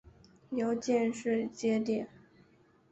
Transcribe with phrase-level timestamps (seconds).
[0.49, 2.07] 由进士擢第。